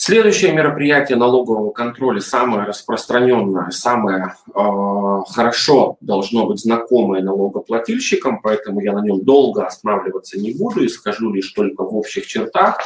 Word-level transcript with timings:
Следующее 0.00 0.52
мероприятие 0.52 1.18
налогового 1.18 1.72
контроля, 1.72 2.20
самое 2.20 2.62
распространенное, 2.68 3.70
самое 3.70 4.34
э, 4.46 4.52
хорошо 4.54 5.96
должно 6.00 6.46
быть 6.46 6.60
знакомое 6.60 7.20
налогоплательщикам, 7.20 8.40
поэтому 8.40 8.80
я 8.80 8.92
на 8.92 9.00
нем 9.00 9.24
долго 9.24 9.66
останавливаться 9.66 10.38
не 10.38 10.52
буду 10.54 10.84
и 10.84 10.88
скажу 10.88 11.32
лишь 11.32 11.50
только 11.50 11.82
в 11.82 11.96
общих 11.96 12.28
чертах. 12.28 12.78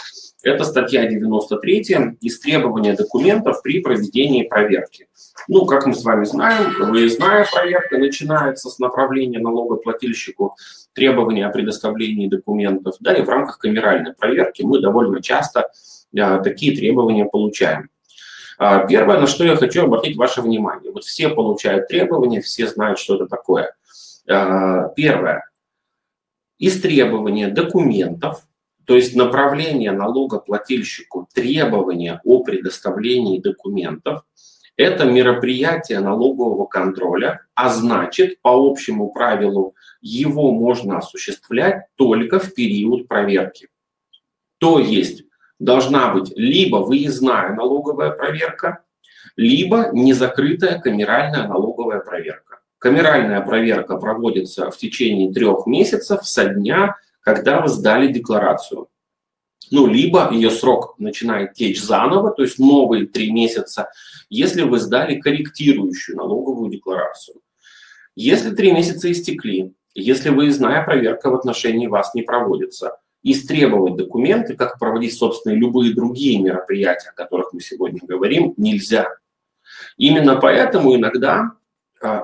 Это 0.42 0.64
статья 0.64 1.06
93 1.06 2.16
«Истребование 2.20 2.94
документов 2.94 3.62
при 3.62 3.80
проведении 3.80 4.42
проверки». 4.42 5.08
Ну, 5.48 5.66
как 5.66 5.86
мы 5.86 5.94
с 5.94 6.02
вами 6.04 6.24
знаем, 6.24 6.90
выездная 6.90 7.46
проверка 7.50 7.98
начинается 7.98 8.68
с 8.68 8.78
направления 8.78 9.38
налогоплательщику 9.38 10.56
требования 10.94 11.46
о 11.46 11.50
предоставлении 11.50 12.28
документов. 12.28 12.96
Да, 13.00 13.14
и 13.14 13.22
в 13.22 13.28
рамках 13.28 13.58
камеральной 13.58 14.14
проверки 14.14 14.62
мы 14.62 14.80
довольно 14.80 15.22
часто 15.22 15.70
а, 16.18 16.38
такие 16.38 16.76
требования 16.76 17.24
получаем. 17.24 17.88
А, 18.58 18.86
первое, 18.86 19.20
на 19.20 19.26
что 19.26 19.44
я 19.44 19.56
хочу 19.56 19.84
обратить 19.84 20.16
ваше 20.16 20.42
внимание. 20.42 20.92
Вот 20.92 21.04
все 21.04 21.28
получают 21.28 21.88
требования, 21.88 22.40
все 22.40 22.66
знают, 22.66 22.98
что 22.98 23.16
это 23.16 23.26
такое. 23.26 23.74
А, 24.28 24.88
первое. 24.90 25.48
Истребование 26.58 27.48
документов, 27.48 28.46
то 28.92 28.96
есть 28.96 29.16
направление 29.16 29.90
налогоплательщику 29.90 31.26
требования 31.32 32.20
о 32.24 32.42
предоставлении 32.42 33.38
документов, 33.38 34.22
это 34.76 35.06
мероприятие 35.06 36.00
налогового 36.00 36.66
контроля, 36.66 37.40
а 37.54 37.70
значит, 37.70 38.42
по 38.42 38.50
общему 38.50 39.10
правилу, 39.10 39.74
его 40.02 40.52
можно 40.52 40.98
осуществлять 40.98 41.86
только 41.96 42.38
в 42.38 42.52
период 42.52 43.08
проверки. 43.08 43.68
То 44.58 44.78
есть 44.78 45.24
должна 45.58 46.12
быть 46.12 46.30
либо 46.36 46.76
выездная 46.76 47.54
налоговая 47.54 48.10
проверка, 48.10 48.80
либо 49.36 49.88
незакрытая 49.94 50.78
камеральная 50.80 51.48
налоговая 51.48 52.00
проверка. 52.00 52.58
Камеральная 52.76 53.40
проверка 53.40 53.96
проводится 53.96 54.70
в 54.70 54.76
течение 54.76 55.32
трех 55.32 55.66
месяцев 55.66 56.26
со 56.26 56.44
дня, 56.44 56.96
когда 57.22 57.60
вы 57.60 57.68
сдали 57.68 58.12
декларацию. 58.12 58.88
Ну, 59.70 59.86
либо 59.86 60.30
ее 60.32 60.50
срок 60.50 60.96
начинает 60.98 61.54
течь 61.54 61.80
заново, 61.80 62.30
то 62.32 62.42
есть 62.42 62.58
новые 62.58 63.06
три 63.06 63.32
месяца, 63.32 63.90
если 64.28 64.62
вы 64.62 64.78
сдали 64.78 65.18
корректирующую 65.18 66.16
налоговую 66.16 66.70
декларацию. 66.70 67.36
Если 68.14 68.54
три 68.54 68.72
месяца 68.72 69.10
истекли, 69.10 69.72
если 69.94 70.28
выездная 70.28 70.84
проверка 70.84 71.30
в 71.30 71.34
отношении 71.34 71.86
вас 71.86 72.12
не 72.14 72.22
проводится, 72.22 72.98
истребовать 73.22 73.96
документы, 73.96 74.56
как 74.56 74.78
проводить, 74.78 75.16
собственно, 75.16 75.54
любые 75.54 75.94
другие 75.94 76.40
мероприятия, 76.40 77.10
о 77.10 77.14
которых 77.14 77.52
мы 77.52 77.60
сегодня 77.60 78.00
говорим, 78.02 78.52
нельзя. 78.56 79.08
Именно 79.96 80.36
поэтому 80.36 80.94
иногда 80.96 81.52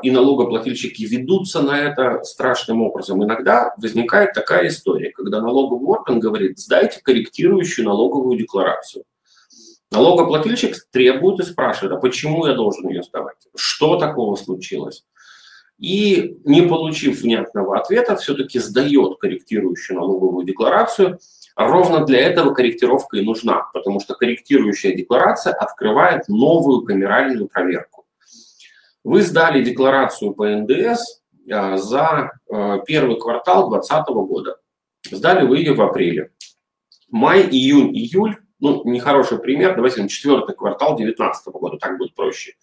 и 0.02 0.10
налогоплательщики 0.10 1.04
ведутся 1.04 1.62
на 1.62 1.78
это 1.78 2.22
страшным 2.24 2.82
образом. 2.82 3.22
Иногда 3.22 3.74
возникает 3.76 4.32
такая 4.32 4.68
история, 4.68 5.10
когда 5.10 5.40
налоговый 5.40 5.86
орган 5.86 6.20
говорит, 6.20 6.58
сдайте 6.58 7.00
корректирующую 7.02 7.86
налоговую 7.86 8.38
декларацию. 8.38 9.04
Налогоплательщик 9.90 10.74
требует 10.90 11.40
и 11.40 11.44
спрашивает, 11.44 11.92
а 11.92 12.00
почему 12.00 12.46
я 12.46 12.54
должен 12.54 12.88
ее 12.88 13.02
сдавать? 13.02 13.36
Что 13.56 13.96
такого 13.96 14.36
случилось? 14.36 15.04
и, 15.78 16.40
не 16.44 16.62
получив 16.62 17.22
внятного 17.22 17.78
ответа, 17.78 18.16
все-таки 18.16 18.58
сдает 18.58 19.18
корректирующую 19.18 19.98
налоговую 19.98 20.44
декларацию. 20.44 21.18
Ровно 21.56 22.04
для 22.04 22.20
этого 22.20 22.52
корректировка 22.52 23.16
и 23.16 23.24
нужна, 23.24 23.68
потому 23.72 24.00
что 24.00 24.14
корректирующая 24.14 24.94
декларация 24.94 25.52
открывает 25.52 26.28
новую 26.28 26.82
камеральную 26.82 27.48
проверку. 27.48 28.04
Вы 29.04 29.22
сдали 29.22 29.62
декларацию 29.62 30.32
по 30.32 30.48
НДС 30.48 31.22
а, 31.50 31.76
за 31.76 32.32
а, 32.50 32.78
первый 32.78 33.18
квартал 33.18 33.70
2020 33.70 34.08
года. 34.08 34.56
Сдали 35.10 35.46
вы 35.46 35.58
ее 35.58 35.74
в 35.74 35.82
апреле. 35.82 36.32
Май, 37.10 37.42
июнь, 37.42 37.96
июль, 37.96 38.36
ну, 38.60 38.82
нехороший 38.84 39.38
пример, 39.38 39.74
давайте 39.74 40.06
четвертый 40.08 40.54
квартал 40.54 40.96
2019 40.96 41.46
года, 41.54 41.78
так 41.78 41.96
будет 41.96 42.14
проще. 42.14 42.54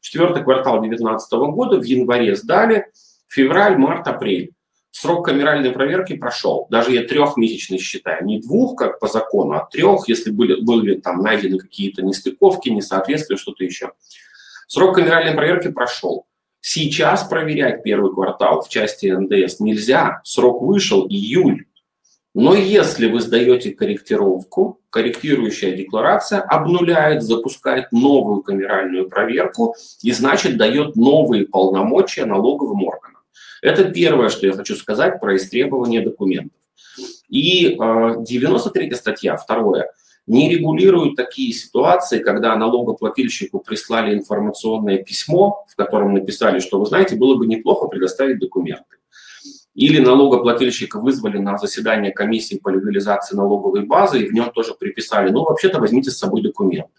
Четвертый 0.00 0.42
квартал 0.42 0.80
2019 0.80 1.32
года 1.32 1.78
в 1.78 1.84
январе 1.84 2.36
сдали, 2.36 2.86
февраль, 3.28 3.78
март, 3.78 4.06
апрель. 4.06 4.52
Срок 4.90 5.24
камеральной 5.24 5.70
проверки 5.70 6.16
прошел. 6.16 6.68
Даже 6.70 6.92
я 6.92 7.02
трехмесячный 7.02 7.78
считаю. 7.78 8.24
Не 8.24 8.40
двух, 8.40 8.76
как 8.76 9.00
по 9.00 9.08
закону, 9.08 9.54
а 9.54 9.66
трех, 9.66 10.06
если 10.08 10.30
были, 10.30 10.60
были 10.60 11.00
там 11.00 11.20
найдены 11.20 11.58
какие-то 11.58 12.02
нестыковки, 12.02 12.68
несоответствия, 12.68 13.36
что-то 13.36 13.64
еще. 13.64 13.92
Срок 14.74 14.96
камеральной 14.96 15.34
проверки 15.34 15.70
прошел. 15.70 16.26
Сейчас 16.60 17.22
проверять 17.22 17.84
первый 17.84 18.12
квартал 18.12 18.60
в 18.60 18.68
части 18.68 19.06
НДС 19.06 19.60
нельзя. 19.60 20.20
Срок 20.24 20.62
вышел 20.62 21.06
июль. 21.08 21.66
Но 22.34 22.56
если 22.56 23.06
вы 23.06 23.20
сдаете 23.20 23.70
корректировку, 23.70 24.80
корректирующая 24.90 25.76
декларация 25.76 26.40
обнуляет, 26.40 27.22
запускает 27.22 27.92
новую 27.92 28.42
камеральную 28.42 29.08
проверку 29.08 29.76
и, 30.02 30.10
значит, 30.10 30.56
дает 30.56 30.96
новые 30.96 31.46
полномочия 31.46 32.24
налоговым 32.24 32.82
органам. 32.82 33.22
Это 33.62 33.84
первое, 33.84 34.28
что 34.28 34.48
я 34.48 34.54
хочу 34.54 34.74
сказать 34.74 35.20
про 35.20 35.36
истребование 35.36 36.00
документов. 36.00 36.58
И 37.28 37.76
э, 37.80 38.14
93 38.26 38.92
статья, 38.94 39.36
второе, 39.36 39.92
не 40.26 40.48
регулирует 40.48 41.16
такие 41.16 41.52
ситуации, 41.52 42.18
когда 42.18 42.56
налогоплательщику 42.56 43.60
прислали 43.60 44.14
информационное 44.14 44.98
письмо, 44.98 45.64
в 45.68 45.76
котором 45.76 46.14
написали, 46.14 46.60
что, 46.60 46.78
вы 46.78 46.86
знаете, 46.86 47.16
было 47.16 47.36
бы 47.36 47.46
неплохо 47.46 47.88
предоставить 47.88 48.38
документы 48.38 48.96
или 49.74 49.98
налогоплательщика 49.98 51.00
вызвали 51.00 51.38
на 51.38 51.58
заседание 51.58 52.12
комиссии 52.12 52.56
по 52.56 52.68
легализации 52.68 53.36
налоговой 53.36 53.84
базы, 53.84 54.20
и 54.20 54.28
в 54.28 54.32
нем 54.32 54.50
тоже 54.52 54.74
приписали, 54.74 55.30
ну, 55.30 55.42
вообще-то 55.42 55.80
возьмите 55.80 56.10
с 56.10 56.18
собой 56.18 56.42
документы. 56.42 56.92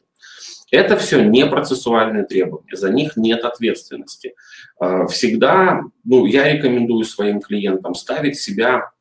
Это 0.72 0.98
все 0.98 1.24
не 1.24 1.46
процессуальные 1.46 2.26
требования, 2.26 2.76
за 2.76 2.90
них 2.90 3.16
нет 3.16 3.46
ответственности. 3.46 4.36
А, 4.78 5.08
всегда, 5.08 5.84
ну, 6.04 6.26
я 6.26 6.52
рекомендую 6.52 7.06
своим 7.06 7.40
клиентам 7.40 7.96
ставить 7.96 8.40
себя 8.40 8.92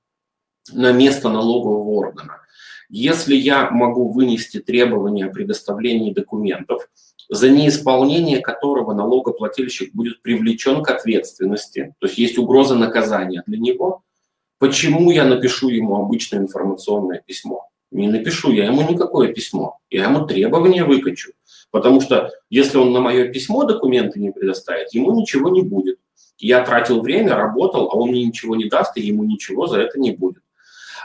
на 0.73 0.93
место 0.93 1.29
налогового 1.29 1.91
органа. 1.91 2.44
Если 2.97 3.35
я 3.35 3.71
могу 3.71 4.07
вынести 4.13 4.61
требования 4.61 5.27
о 5.27 5.29
предоставлении 5.29 6.15
документов, 6.15 6.89
за 7.29 7.51
неисполнение 7.51 8.39
которого 8.39 8.95
налогоплательщик 8.95 9.93
будет 9.93 10.23
привлечен 10.23 10.81
к 10.81 10.91
ответственности, 10.91 11.97
то 11.99 12.07
есть 12.07 12.19
есть 12.19 12.39
угроза 12.39 12.77
наказания 12.77 13.43
для 13.49 13.59
него, 13.59 14.05
почему 14.61 15.11
я 15.11 15.25
напишу 15.25 15.71
ему 15.71 15.97
обычное 15.97 16.39
информационное 16.39 17.21
письмо? 17.27 17.69
Не 17.91 18.07
напишу 18.07 18.53
я 18.53 18.67
ему 18.67 18.89
никакое 18.89 19.33
письмо, 19.33 19.81
я 19.91 20.05
ему 20.05 20.25
требования 20.25 20.85
выкачу. 20.85 21.33
Потому 21.73 22.01
что 22.01 22.31
если 22.49 22.79
он 22.79 22.93
на 22.93 23.01
мое 23.01 23.27
письмо 23.27 23.65
документы 23.65 24.21
не 24.21 24.31
предоставит, 24.31 24.95
ему 24.95 25.19
ничего 25.19 25.49
не 25.49 25.63
будет. 25.63 25.99
Я 26.39 26.65
тратил 26.65 27.01
время, 27.01 27.35
работал, 27.35 27.91
а 27.91 27.97
он 27.97 28.11
мне 28.11 28.25
ничего 28.25 28.55
не 28.55 28.69
даст, 28.69 28.97
и 28.97 29.03
ему 29.03 29.25
ничего 29.25 29.67
за 29.67 29.81
это 29.81 29.99
не 29.99 30.13
будет. 30.13 30.44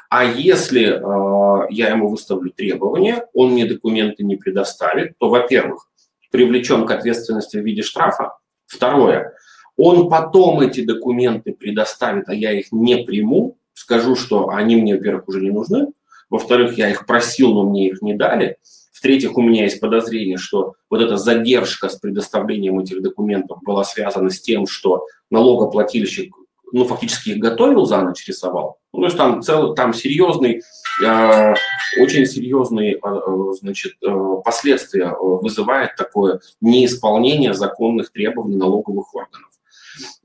А 0.09 0.24
если 0.24 0.88
э, 0.88 1.68
я 1.70 1.90
ему 1.90 2.08
выставлю 2.08 2.52
требования, 2.52 3.28
он 3.34 3.52
мне 3.52 3.66
документы 3.66 4.24
не 4.24 4.36
предоставит, 4.36 5.18
то, 5.20 5.30
во-первых, 5.30 5.88
привлечен 6.31 6.86
к 6.86 6.92
ответственности 6.92 7.58
в 7.58 7.64
виде 7.64 7.84
штрафа. 7.84 8.38
Второе, 8.66 9.34
он 9.78 10.09
потом 10.09 10.62
эти 10.62 10.84
документы 10.84 11.53
предоставит, 11.53 12.28
а 12.28 12.34
я 12.34 12.52
их 12.52 12.72
не 12.72 13.03
приму, 13.03 13.58
скажу, 13.74 14.16
что 14.16 14.50
они 14.50 14.75
мне, 14.75 14.96
во-первых, 14.96 15.28
уже 15.28 15.42
не 15.42 15.52
нужны, 15.52 15.88
во-вторых, 16.30 16.78
я 16.78 16.90
их 16.90 17.06
просил, 17.06 17.53
но 17.53 17.64
мне 17.64 17.90
их 17.90 18.02
не 18.02 18.14
дали, 18.14 18.58
в-третьих, 19.00 19.38
у 19.38 19.42
меня 19.42 19.64
есть 19.64 19.80
подозрение, 19.80 20.36
что 20.36 20.74
вот 20.89 21.00
эта 21.01 21.16
задержка 21.16 21.88
с 21.88 21.95
предоставлением 21.95 22.81
этих 22.81 23.01
документов 23.01 23.60
была 23.63 23.86
связана 23.86 24.30
с 24.30 24.42
тем, 24.42 24.68
что 24.68 25.06
налогоплательщик 25.31 26.36
ну, 26.71 26.86
фактически 26.86 27.30
их 27.30 27.39
готовил 27.39 27.86
за 27.86 28.01
ночь, 28.01 28.27
рисовал. 28.27 28.80
Ну, 28.94 29.01
то 29.01 29.06
есть 29.06 29.18
там, 29.18 29.42
цел, 29.42 29.74
там 29.75 29.94
серьезный, 29.94 30.62
э, 31.06 31.54
очень 32.00 32.25
серьезные 32.25 32.95
э, 32.95 33.51
значит, 33.60 33.94
э, 34.01 34.36
последствия 34.44 35.16
вызывает 35.19 35.95
такое 35.95 36.42
неисполнение 36.62 37.54
законных 37.54 38.12
требований 38.12 38.56
налоговых 38.56 39.13
органов. 39.13 39.50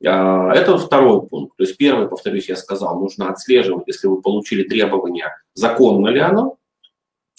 Э, 0.02 0.50
это 0.54 0.78
второй 0.78 1.26
пункт. 1.26 1.56
То 1.56 1.64
есть 1.64 1.76
первый, 1.76 2.08
повторюсь, 2.08 2.48
я 2.48 2.56
сказал, 2.56 2.98
нужно 2.98 3.28
отслеживать, 3.28 3.84
если 3.86 4.06
вы 4.06 4.20
получили 4.20 4.62
требования, 4.64 5.36
законно 5.54 6.08
ли 6.08 6.20
оно, 6.20 6.56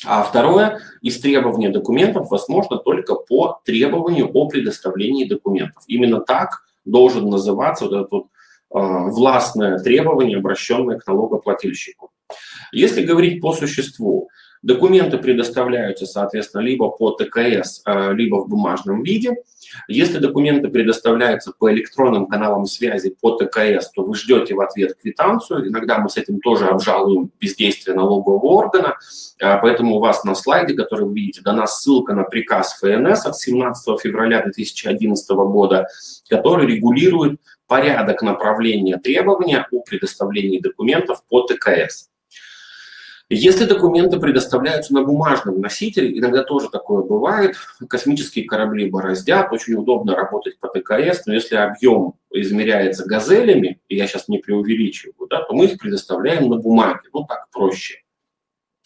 а 0.06 0.24
второе, 0.24 0.82
из 1.02 1.20
требования 1.20 1.70
документов 1.70 2.30
возможно 2.30 2.78
только 2.78 3.16
по 3.16 3.62
требованию 3.66 4.30
о 4.34 4.48
предоставлении 4.48 5.26
документов. 5.26 5.84
Именно 5.88 6.20
так 6.20 6.64
должен 6.84 7.30
называться 7.30 7.86
вот 7.86 7.94
этот 7.94 8.12
вот 8.12 8.26
властное 8.70 9.80
требование, 9.80 10.38
обращенное 10.38 11.00
к 11.00 11.08
налогоплательщику. 11.08 12.12
Если 12.72 13.04
говорить 13.04 13.42
по 13.42 13.54
существу, 13.54 14.30
Документы 14.66 15.20
предоставляются, 15.20 16.08
соответственно, 16.08 16.64
либо 16.64 16.90
по 16.90 17.12
ТКС, 17.12 17.84
э, 17.86 18.14
либо 18.14 18.38
в 18.38 18.50
бумажном 18.50 19.04
виде. 19.04 19.36
Если 19.88 20.18
документы 20.18 20.70
предоставляются 20.70 21.52
по 21.52 21.72
электронным 21.72 22.26
каналам 22.26 22.66
связи 22.66 23.16
по 23.22 23.38
ТКС, 23.38 23.92
то 23.92 24.04
вы 24.04 24.16
ждете 24.16 24.56
в 24.56 24.62
ответ 24.62 24.96
квитанцию. 25.00 25.68
Иногда 25.68 26.00
мы 26.00 26.10
с 26.10 26.18
этим 26.18 26.40
тоже 26.40 26.66
обжалуем 26.66 27.30
бездействие 27.40 27.96
налогового 27.96 28.44
органа. 28.44 28.98
Э, 29.40 29.60
поэтому 29.62 29.98
у 29.98 30.00
вас 30.00 30.24
на 30.24 30.34
слайде, 30.34 30.74
который 30.74 31.06
вы 31.06 31.14
видите, 31.14 31.42
дана 31.42 31.68
ссылка 31.68 32.16
на 32.16 32.24
приказ 32.24 32.80
ФНС 32.80 33.28
от 33.28 33.38
17 33.38 34.00
февраля 34.02 34.42
2011 34.42 35.30
года, 35.30 35.88
который 36.28 36.66
регулирует 36.66 37.40
порядок 37.68 38.22
направления 38.22 38.98
требования 38.98 39.66
о 39.72 39.80
предоставлении 39.82 40.60
документов 40.60 41.24
по 41.28 41.42
ТКС. 41.42 42.10
Если 43.28 43.66
документы 43.66 44.20
предоставляются 44.20 44.94
на 44.94 45.04
бумажном 45.04 45.60
носителе, 45.60 46.16
иногда 46.16 46.44
тоже 46.44 46.70
такое 46.70 47.02
бывает, 47.02 47.56
космические 47.90 48.46
корабли 48.46 48.88
бороздят, 48.88 49.52
очень 49.52 49.74
удобно 49.74 50.16
работать 50.16 50.60
по 50.60 50.68
ТКС, 50.68 51.26
но 51.26 51.34
если 51.34 51.56
объем 51.56 52.14
измеряется 52.32 53.04
газелями, 53.06 53.82
и 53.88 53.96
я 53.96 54.06
сейчас 54.06 54.28
не 54.28 54.38
преувеличиваю, 54.38 55.28
да, 55.28 55.42
то 55.42 55.54
мы 55.56 55.66
их 55.66 55.80
предоставляем 55.80 56.50
на 56.50 56.58
бумаге, 56.58 57.00
ну 57.14 57.26
так 57.26 57.50
проще. 57.52 58.04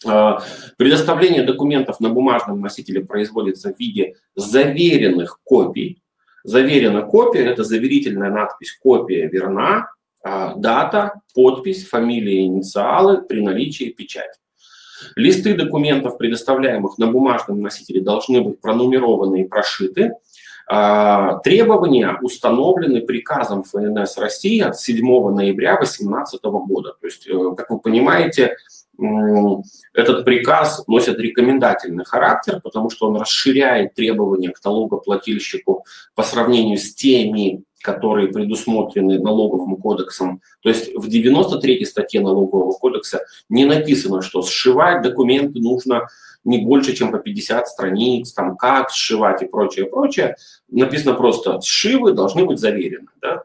А, 0.06 0.42
предоставление 0.78 1.42
документов 1.42 2.00
на 2.00 2.08
бумажном 2.08 2.62
носителе 2.62 3.04
производится 3.04 3.74
в 3.74 3.78
виде 3.78 4.16
заверенных 4.34 5.38
копий. 5.44 6.02
Заверена 6.44 7.02
копия– 7.02 7.44
это 7.46 7.64
заверительная 7.64 8.30
надпись 8.30 8.78
«Копия 8.82 9.28
верна», 9.28 9.90
а, 10.22 10.54
дата, 10.54 11.20
подпись, 11.34 11.88
фамилия, 11.88 12.44
инициалы 12.44 13.22
при 13.22 13.40
наличии 13.40 13.90
печати. 13.90 14.38
Листы 15.16 15.54
документов, 15.54 16.18
предоставляемых 16.18 16.98
на 16.98 17.06
бумажном 17.06 17.62
носителе, 17.62 18.02
должны 18.02 18.42
быть 18.42 18.60
пронумерованы 18.60 19.42
и 19.42 19.48
прошиты. 19.48 20.12
А, 20.66 21.38
требования 21.38 22.18
установлены 22.20 23.00
приказом 23.00 23.64
ФНС 23.64 24.18
России 24.18 24.60
от 24.60 24.78
7 24.78 25.30
ноября 25.30 25.76
2018 25.76 26.44
года. 26.44 26.94
То 27.00 27.06
есть, 27.06 27.26
э, 27.26 27.54
как 27.56 27.70
вы 27.70 27.80
понимаете, 27.80 28.56
этот 29.94 30.24
приказ 30.24 30.84
носит 30.86 31.18
рекомендательный 31.18 32.04
характер, 32.04 32.60
потому 32.62 32.90
что 32.90 33.08
он 33.08 33.16
расширяет 33.16 33.94
требования 33.94 34.50
к 34.50 34.64
налогоплательщику 34.64 35.84
по 36.14 36.22
сравнению 36.22 36.78
с 36.78 36.94
теми 36.94 37.64
которые 37.82 38.28
предусмотрены 38.28 39.18
налоговым 39.18 39.76
кодексом. 39.76 40.42
То 40.62 40.68
есть 40.68 40.94
в 40.94 41.08
93 41.08 41.84
статье 41.86 42.20
налогового 42.20 42.72
кодекса 42.72 43.24
не 43.48 43.64
написано, 43.64 44.22
что 44.22 44.42
сшивать 44.42 45.02
документы 45.02 45.60
нужно 45.60 46.08
не 46.44 46.58
больше, 46.58 46.94
чем 46.94 47.10
по 47.10 47.18
50 47.18 47.68
страниц, 47.68 48.32
там 48.32 48.56
как 48.56 48.90
сшивать 48.90 49.42
и 49.42 49.46
прочее, 49.46 49.86
прочее. 49.86 50.36
Написано 50.68 51.14
просто, 51.14 51.60
сшивы 51.60 52.12
должны 52.12 52.44
быть 52.44 52.58
заверены. 52.58 53.08
Да? 53.20 53.42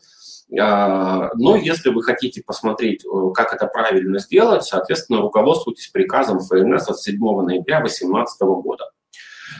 А, 0.59 1.31
но 1.36 1.56
если 1.56 1.89
вы 1.89 2.03
хотите 2.03 2.44
посмотреть, 2.45 3.03
э, 3.03 3.31
как 3.33 3.53
это 3.53 3.65
правильно 3.68 4.19
сделать, 4.19 4.63
соответственно, 4.63 5.21
руководствуйтесь 5.21 5.88
приказом 5.88 6.39
ФНС 6.39 6.88
от 6.88 7.00
7 7.00 7.19
ноября 7.42 7.80
2018 7.80 8.42
года. 8.62 8.92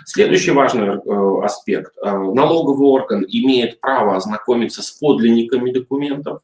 Следующий 0.06 0.52
важный 0.52 0.98
э, 0.98 1.44
аспект. 1.44 1.94
Э, 2.04 2.12
налоговый 2.12 2.88
орган 2.88 3.26
имеет 3.28 3.82
право 3.82 4.16
ознакомиться 4.16 4.84
с 4.84 4.92
подлинниками 4.92 5.72
документов. 5.72 6.42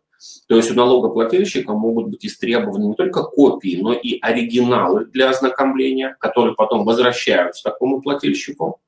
То 0.47 0.55
есть 0.55 0.71
у 0.71 0.75
налогоплательщика 0.75 1.73
могут 1.73 2.07
быть 2.09 2.25
истребованы 2.25 2.85
не 2.85 2.95
только 2.95 3.23
копии, 3.23 3.79
но 3.81 3.93
и 3.93 4.19
оригиналы 4.21 5.05
для 5.05 5.29
ознакомления, 5.29 6.15
которые 6.19 6.55
потом 6.55 6.85
возвращаются 6.85 7.63
такому 7.63 8.01
плательщику. 8.01 8.80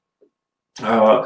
Э, 0.82 1.24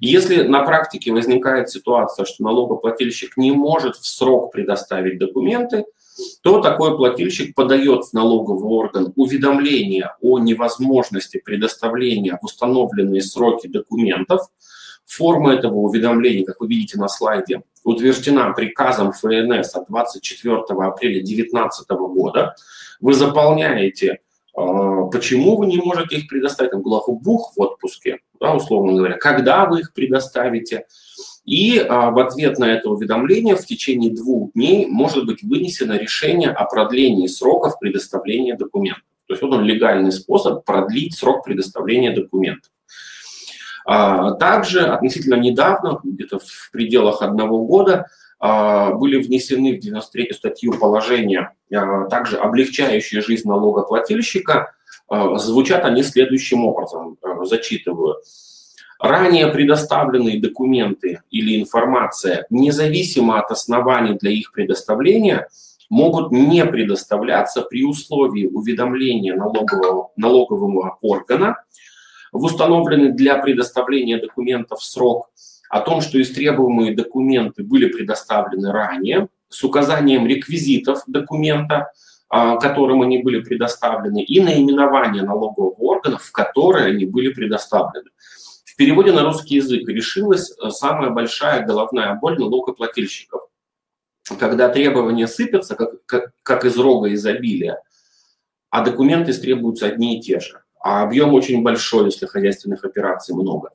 если 0.00 0.42
на 0.42 0.62
практике 0.64 1.12
возникает 1.12 1.70
ситуация, 1.70 2.24
что 2.24 2.42
налогоплательщик 2.42 3.36
не 3.36 3.52
может 3.52 3.96
в 3.96 4.06
срок 4.06 4.52
предоставить 4.52 5.18
документы, 5.18 5.84
то 6.42 6.60
такой 6.60 6.96
плательщик 6.96 7.54
подает 7.54 8.04
в 8.04 8.12
налоговый 8.12 8.68
орган 8.68 9.12
уведомление 9.16 10.14
о 10.20 10.38
невозможности 10.38 11.40
предоставления 11.42 12.38
в 12.40 12.44
установленные 12.44 13.22
сроки 13.22 13.66
документов. 13.66 14.42
Форма 15.06 15.54
этого 15.54 15.76
уведомления, 15.76 16.44
как 16.44 16.60
вы 16.60 16.68
видите 16.68 16.98
на 16.98 17.08
слайде, 17.08 17.62
утверждена 17.84 18.52
приказом 18.52 19.12
ФНС 19.12 19.74
от 19.74 19.88
24 19.88 20.56
апреля 20.68 21.24
2019 21.24 21.90
года. 21.90 22.54
Вы 23.00 23.14
заполняете, 23.14 24.12
а, 24.12 24.29
почему 25.10 25.56
вы 25.56 25.66
не 25.66 25.78
можете 25.78 26.16
их 26.16 26.28
предоставить, 26.28 26.72
там, 26.72 26.82
главбух 26.82 27.52
в 27.56 27.60
отпуске, 27.60 28.18
да, 28.40 28.54
условно 28.54 28.94
говоря, 28.94 29.16
когда 29.16 29.66
вы 29.66 29.80
их 29.80 29.92
предоставите, 29.92 30.86
и 31.44 31.78
а, 31.78 32.10
в 32.10 32.18
ответ 32.18 32.58
на 32.58 32.64
это 32.64 32.90
уведомление 32.90 33.56
в 33.56 33.66
течение 33.66 34.12
двух 34.12 34.52
дней 34.52 34.86
может 34.86 35.26
быть 35.26 35.42
вынесено 35.42 35.94
решение 35.94 36.50
о 36.50 36.64
продлении 36.66 37.26
сроков 37.26 37.78
предоставления 37.78 38.56
документов. 38.56 39.04
То 39.26 39.34
есть 39.34 39.42
вот 39.42 39.52
он 39.52 39.64
легальный 39.64 40.12
способ 40.12 40.64
продлить 40.64 41.16
срок 41.16 41.44
предоставления 41.44 42.12
документов. 42.12 42.70
А, 43.86 44.32
также 44.32 44.80
относительно 44.80 45.36
недавно, 45.36 46.00
где-то 46.04 46.38
в 46.38 46.70
пределах 46.72 47.22
одного 47.22 47.64
года, 47.64 48.06
а, 48.06 48.08
были 48.40 49.22
внесены 49.22 49.76
в 49.76 49.80
93 49.80 50.32
статью 50.32 50.72
положения, 50.78 51.52
а, 51.74 52.06
также 52.06 52.38
облегчающие 52.38 53.20
жизнь 53.20 53.46
налогоплательщика. 53.46 54.72
А, 55.08 55.36
звучат 55.36 55.84
они 55.84 56.02
следующим 56.02 56.64
образом, 56.64 57.18
а, 57.22 57.44
зачитываю. 57.44 58.16
Ранее 58.98 59.48
предоставленные 59.48 60.40
документы 60.40 61.20
или 61.30 61.60
информация, 61.60 62.46
независимо 62.50 63.38
от 63.40 63.50
оснований 63.50 64.16
для 64.18 64.30
их 64.30 64.52
предоставления, 64.52 65.48
могут 65.88 66.32
не 66.32 66.64
предоставляться 66.64 67.62
при 67.62 67.84
условии 67.84 68.46
уведомления 68.46 69.34
налогового, 69.34 70.12
налогового 70.16 70.98
органа 71.00 71.56
в 72.32 72.44
установленный 72.44 73.12
для 73.12 73.38
предоставления 73.38 74.18
документов 74.18 74.82
срок 74.84 75.30
о 75.70 75.80
том, 75.80 76.02
что 76.02 76.20
истребуемые 76.20 76.94
документы 76.94 77.62
были 77.62 77.86
предоставлены 77.86 78.70
ранее, 78.70 79.28
с 79.48 79.64
указанием 79.64 80.26
реквизитов 80.26 81.02
документа, 81.06 81.90
а, 82.28 82.56
которым 82.58 83.02
они 83.02 83.22
были 83.22 83.40
предоставлены, 83.40 84.22
и 84.22 84.40
наименование 84.40 85.22
налогового 85.22 85.74
органа, 85.78 86.18
в 86.18 86.30
которое 86.30 86.88
они 86.88 87.06
были 87.06 87.32
предоставлены. 87.32 88.10
Переводе 88.80 89.12
на 89.12 89.24
русский 89.24 89.56
язык 89.56 89.86
решилась 89.90 90.52
э, 90.52 90.70
самая 90.70 91.10
большая 91.10 91.66
головная 91.66 92.14
боль 92.14 92.38
налогоплательщиков. 92.38 93.42
Когда 94.38 94.70
требования 94.70 95.28
сыпятся, 95.28 95.74
как, 95.74 96.02
как, 96.06 96.32
как 96.42 96.64
из 96.64 96.78
рога 96.78 97.12
изобилия, 97.12 97.82
а 98.70 98.82
документы 98.82 99.34
требуются 99.34 99.84
одни 99.84 100.16
и 100.16 100.22
те 100.22 100.40
же, 100.40 100.62
а 100.82 101.02
объем 101.02 101.34
очень 101.34 101.62
большой, 101.62 102.06
если 102.06 102.24
хозяйственных 102.24 102.82
операций 102.82 103.34
много 103.34 103.72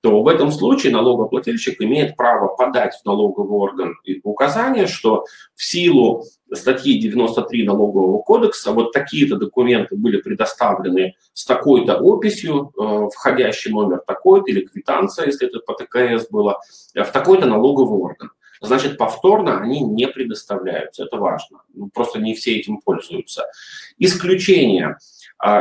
то 0.00 0.22
в 0.22 0.28
этом 0.28 0.52
случае 0.52 0.92
налогоплательщик 0.92 1.80
имеет 1.82 2.16
право 2.16 2.54
подать 2.54 2.94
в 2.94 3.04
налоговый 3.04 3.58
орган 3.58 3.96
указание, 4.22 4.86
что 4.86 5.24
в 5.54 5.64
силу 5.64 6.24
статьи 6.52 6.98
93 7.00 7.64
налогового 7.64 8.22
кодекса 8.22 8.72
вот 8.72 8.92
такие-то 8.92 9.36
документы 9.36 9.96
были 9.96 10.20
предоставлены 10.20 11.14
с 11.32 11.44
такой-то 11.44 11.96
описью, 11.96 12.72
э, 12.78 13.08
входящий 13.12 13.72
номер 13.72 14.00
такой-то 14.06 14.50
или 14.50 14.64
квитанция, 14.64 15.26
если 15.26 15.48
это 15.48 15.58
по 15.58 15.74
ТКС 15.74 16.28
было, 16.30 16.60
э, 16.94 17.02
в 17.02 17.10
такой-то 17.10 17.46
налоговый 17.46 17.98
орган. 17.98 18.30
Значит, 18.60 18.98
повторно 18.98 19.60
они 19.60 19.80
не 19.80 20.08
предоставляются, 20.08 21.04
это 21.04 21.16
важно. 21.16 21.62
Ну, 21.74 21.90
просто 21.92 22.18
не 22.18 22.34
все 22.34 22.56
этим 22.56 22.78
пользуются. 22.78 23.44
Исключение– 23.98 24.96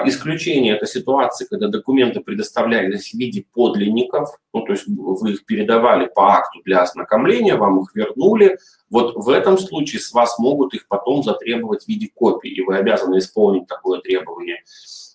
исключение– 0.05 0.75
это 0.77 0.88
ситуации, 0.88 1.46
когда 1.46 1.67
документы 1.67 2.19
предоставлялись 2.19 3.12
в 3.12 3.13
виде 3.13 3.46
подлинников, 3.53 4.29
ну, 4.53 4.62
то 4.62 4.72
есть 4.74 4.86
вы 4.88 5.34
их 5.34 5.46
передавали 5.46 6.07
по 6.07 6.34
акту 6.34 6.62
для 6.65 6.81
ознакомления, 6.81 7.55
вам 7.55 7.81
их 7.81 7.93
вернули. 7.93 8.57
Вот 8.89 9.15
в 9.15 9.29
этом 9.29 9.57
случае 9.57 10.01
с 10.01 10.12
вас 10.13 10.39
могут 10.39 10.74
их 10.74 10.88
потом 10.88 11.24
затребовать 11.24 11.84
в 11.84 11.88
виде 11.88 12.10
копий, 12.13 12.50
и 12.50 12.62
вы 12.62 12.77
обязаны 12.77 13.19
исполнить 13.19 13.67
такое 13.67 14.00
требование. 14.01 14.63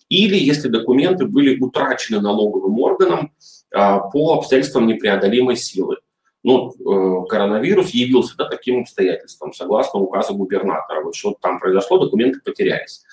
Или 0.09 0.37
если 0.37 0.69
документы 0.69 1.25
были 1.25 1.59
утрачены 1.59 2.21
налоговым 2.21 2.79
органом 2.79 3.31
а, 3.73 3.99
по 3.99 4.35
обстоятельствам 4.35 4.87
непреодолимой 4.87 5.55
силы. 5.55 5.97
Ну, 6.43 6.71
э, 6.71 7.25
коронавирус 7.27 7.91
явился 7.91 8.35
да, 8.37 8.49
таким 8.49 8.81
обстоятельством, 8.81 9.53
согласно 9.53 10.01
указу 10.01 10.35
губернатора. 10.35 11.01
Вот 11.01 11.15
что 11.15 11.35
там 11.39 11.57
произошло, 11.57 11.97
документы 11.99 12.41
потерялись. 12.43 13.03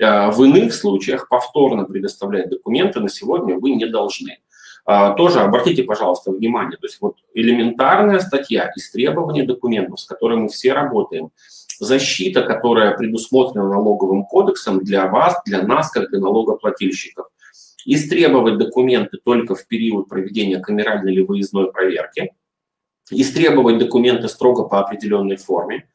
А, 0.00 0.30
в 0.30 0.42
иных 0.44 0.74
случаях 0.74 1.28
повторно 1.28 1.84
предоставлять 1.84 2.50
документы 2.50 3.00
на 3.00 3.08
сегодня 3.08 3.58
вы 3.58 3.72
не 3.72 3.86
должны. 3.86 4.38
А, 4.86 5.14
тоже 5.14 5.40
обратите, 5.40 5.82
пожалуйста, 5.82 6.30
внимание, 6.30 6.76
то 6.76 6.86
есть 6.86 7.00
вот 7.00 7.16
элементарная 7.32 8.20
статья 8.20 8.70
из 8.76 8.90
требований 8.90 9.42
документов, 9.42 10.00
с 10.00 10.04
которой 10.04 10.36
мы 10.36 10.48
все 10.48 10.74
работаем, 10.74 11.30
защита, 11.78 12.42
которая 12.42 12.96
предусмотрена 12.96 13.68
налоговым 13.68 14.24
кодексом 14.26 14.84
для 14.84 15.06
вас, 15.06 15.36
для 15.46 15.62
нас, 15.62 15.90
как 15.90 16.10
для 16.10 16.20
налогоплательщиков. 16.20 17.26
Истребовать 17.86 18.58
документы 18.58 19.18
только 19.22 19.54
в 19.54 19.66
период 19.66 20.08
проведения 20.08 20.58
камеральной 20.58 21.12
или 21.12 21.22
выездной 21.22 21.70
проверки. 21.70 22.32
Истребовать 23.10 23.78
документы 23.78 24.28
строго 24.28 24.64
по 24.64 24.80
определенной 24.80 25.36
форме. 25.36 25.88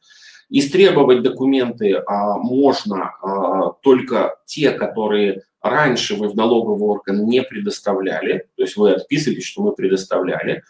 Истребовать 0.50 1.22
документы 1.22 1.94
а, 1.94 2.36
можно 2.36 3.14
а, 3.22 3.70
только 3.82 4.36
те, 4.46 4.72
которые 4.72 5.42
раньше 5.62 6.16
вы 6.16 6.28
в 6.28 6.34
налоговый 6.34 6.88
орган 6.88 7.24
не 7.26 7.42
предоставляли, 7.42 8.48
то 8.56 8.62
есть 8.62 8.76
вы 8.76 8.92
отписывались, 8.92 9.44
что 9.44 9.62
мы 9.62 9.72
предоставляли 9.72 10.64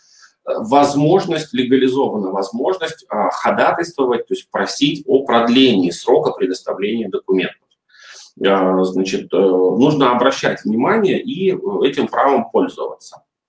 возможность, 0.45 1.53
легализована 1.53 2.31
возможность 2.31 3.05
а, 3.09 3.31
ходатайствовать, 3.31 4.27
то 4.27 4.35
есть 4.35 4.51
просить 4.51 5.05
о 5.07 5.25
продлении 5.25 5.91
срока 5.91 6.33
предоставления 6.33 7.09
документов. 7.09 7.57
А, 8.47 8.83
значит, 8.85 9.33
э, 9.33 9.37
нужно 9.37 10.13
обращать 10.13 10.65
внимание 10.65 11.21
и 11.21 11.51
этим 11.85 12.09
правом 12.09 12.51
пользоваться. 12.51 13.23